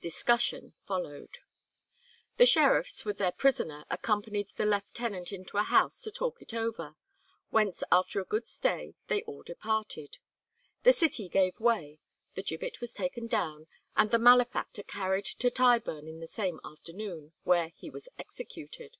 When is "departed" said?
9.44-10.18